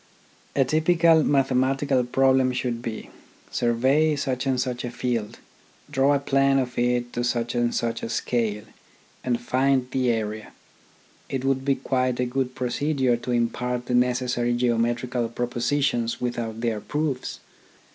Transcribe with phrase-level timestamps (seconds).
[0.55, 3.11] A typical mathematical problem should be:
[3.51, 5.37] Survey such and such a field,
[5.91, 8.63] draw a plan of it to such and such a scale,
[9.23, 10.53] and find the area.
[11.29, 16.79] It would be quite a good procedure to impart the necessary geometrical propositions without their
[16.81, 17.39] proofs.